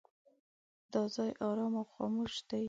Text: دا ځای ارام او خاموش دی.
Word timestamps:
دا 0.91 1.01
ځای 1.15 1.31
ارام 1.47 1.73
او 1.79 1.85
خاموش 1.93 2.33
دی. 2.49 2.59